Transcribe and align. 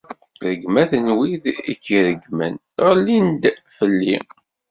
Rregmat 0.43 0.91
n 1.05 1.07
wid 1.17 1.43
i 1.71 1.73
k-ireggmen, 1.83 2.55
ɣellint-d 2.85 3.43
fell-i. 3.77 4.17